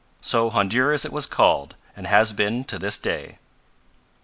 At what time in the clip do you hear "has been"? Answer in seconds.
2.07-2.63